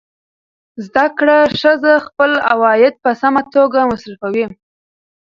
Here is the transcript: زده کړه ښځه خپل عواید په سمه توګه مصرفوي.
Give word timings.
زده 0.85 1.05
کړه 1.17 1.37
ښځه 1.59 1.93
خپل 2.07 2.31
عواید 2.51 2.93
په 3.03 3.11
سمه 3.21 3.41
توګه 3.53 3.79
مصرفوي. 3.91 4.45